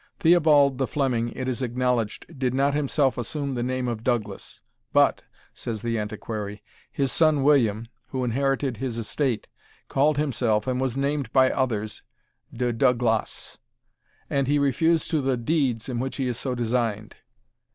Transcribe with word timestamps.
Theobald 0.21 0.79
the 0.79 0.87
Fleming, 0.87 1.29
it 1.33 1.47
is 1.47 1.61
acknowledged, 1.61 2.25
did 2.39 2.55
not 2.55 2.73
himself 2.73 3.19
assume 3.19 3.53
the 3.53 3.61
name 3.61 3.87
of 3.87 4.03
Douglas; 4.03 4.59
"but," 4.93 5.21
says 5.53 5.83
the 5.83 5.99
antiquary, 5.99 6.63
"his 6.91 7.11
son 7.11 7.43
William, 7.43 7.87
who 8.07 8.23
inherited 8.23 8.77
his 8.77 8.97
estate, 8.97 9.47
called 9.89 10.17
himself, 10.17 10.65
and 10.65 10.81
was 10.81 10.97
named 10.97 11.31
by 11.31 11.51
others, 11.51 12.01
De 12.51 12.73
Duglas;" 12.73 13.59
and 14.27 14.47
he 14.47 14.57
refers 14.57 15.07
to 15.07 15.21
the 15.21 15.37
deeds 15.37 15.87
in 15.87 15.99
which 15.99 16.17
he 16.17 16.25
is 16.25 16.39
so 16.39 16.55
designed. 16.55 17.17